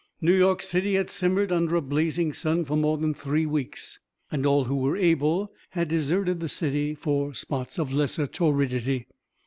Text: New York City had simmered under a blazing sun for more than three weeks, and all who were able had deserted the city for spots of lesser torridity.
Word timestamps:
New 0.19 0.33
York 0.35 0.63
City 0.63 0.95
had 0.95 1.11
simmered 1.11 1.51
under 1.51 1.75
a 1.75 1.79
blazing 1.81 2.33
sun 2.33 2.65
for 2.65 2.75
more 2.75 2.97
than 2.97 3.13
three 3.13 3.45
weeks, 3.45 3.99
and 4.31 4.47
all 4.47 4.63
who 4.63 4.77
were 4.77 4.97
able 4.97 5.51
had 5.69 5.89
deserted 5.89 6.39
the 6.39 6.49
city 6.49 6.95
for 6.95 7.35
spots 7.35 7.77
of 7.77 7.93
lesser 7.93 8.25
torridity. 8.25 9.05